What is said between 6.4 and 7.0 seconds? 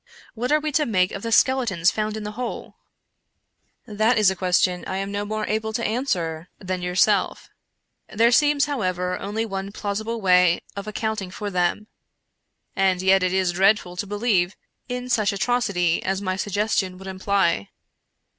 than